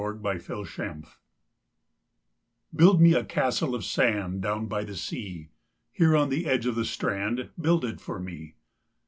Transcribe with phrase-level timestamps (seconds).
[0.03, 1.17] SAND CASTLES
[2.75, 5.51] Build me a castle of sand Down by the sea.
[5.91, 8.55] Here on the edge of the strand Build it for me.